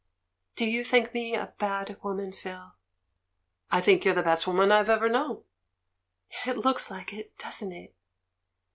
"Do 0.55 0.67
you 0.67 0.83
think 0.83 1.13
me 1.13 1.35
a 1.35 1.53
bad 1.59 2.01
woman, 2.01 2.31
Phil?" 2.31 2.73
"I 3.69 3.81
think 3.81 4.03
you're 4.03 4.15
the 4.15 4.23
best 4.23 4.47
woman 4.47 4.71
I've 4.71 4.89
ever 4.89 5.07
known." 5.09 5.43
"It 6.47 6.57
looks 6.57 6.89
like 6.89 7.13
it, 7.13 7.37
doesn't 7.37 7.71
it?" 7.71 7.95